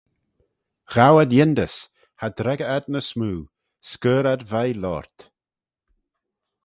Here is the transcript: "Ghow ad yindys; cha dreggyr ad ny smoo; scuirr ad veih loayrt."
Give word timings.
"Ghow 0.93 1.15
ad 1.23 1.31
yindys; 1.37 1.75
cha 2.19 2.27
dreggyr 2.37 2.71
ad 2.77 2.85
ny 2.91 3.01
smoo; 3.09 3.39
scuirr 3.89 4.25
ad 4.33 4.41
veih 4.51 4.77
loayrt." 4.81 5.17